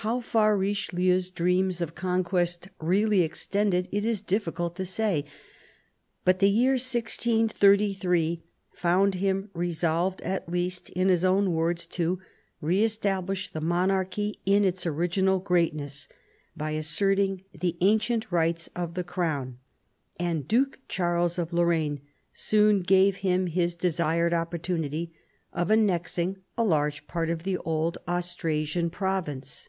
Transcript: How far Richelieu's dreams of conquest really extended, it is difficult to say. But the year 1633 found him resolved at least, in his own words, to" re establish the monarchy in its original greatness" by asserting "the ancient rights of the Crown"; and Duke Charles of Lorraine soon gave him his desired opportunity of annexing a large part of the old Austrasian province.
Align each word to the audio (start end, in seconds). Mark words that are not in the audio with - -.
How 0.00 0.20
far 0.20 0.56
Richelieu's 0.56 1.30
dreams 1.30 1.80
of 1.80 1.96
conquest 1.96 2.68
really 2.80 3.22
extended, 3.22 3.88
it 3.90 4.04
is 4.04 4.22
difficult 4.22 4.76
to 4.76 4.84
say. 4.86 5.24
But 6.24 6.38
the 6.38 6.48
year 6.48 6.74
1633 6.74 8.44
found 8.72 9.16
him 9.16 9.50
resolved 9.52 10.20
at 10.20 10.48
least, 10.48 10.90
in 10.90 11.08
his 11.08 11.24
own 11.24 11.52
words, 11.54 11.86
to" 11.88 12.20
re 12.60 12.84
establish 12.84 13.48
the 13.50 13.60
monarchy 13.60 14.38
in 14.46 14.64
its 14.64 14.86
original 14.86 15.40
greatness" 15.40 16.06
by 16.56 16.70
asserting 16.72 17.42
"the 17.52 17.76
ancient 17.80 18.30
rights 18.30 18.68
of 18.76 18.94
the 18.94 19.02
Crown"; 19.02 19.58
and 20.20 20.46
Duke 20.46 20.78
Charles 20.86 21.36
of 21.36 21.52
Lorraine 21.52 22.00
soon 22.32 22.82
gave 22.82 23.16
him 23.16 23.48
his 23.48 23.74
desired 23.74 24.32
opportunity 24.32 25.12
of 25.52 25.68
annexing 25.68 26.36
a 26.56 26.62
large 26.62 27.08
part 27.08 27.28
of 27.28 27.42
the 27.42 27.58
old 27.58 27.98
Austrasian 28.06 28.88
province. 28.88 29.68